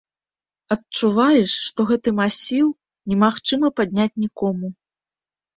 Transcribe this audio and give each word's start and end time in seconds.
Адчуваеш, 0.75 1.51
што 1.67 1.85
гэты 1.91 2.09
масіў 2.21 2.67
немагчыма 3.13 3.73
падняць 3.81 4.11
нікому. 4.23 4.67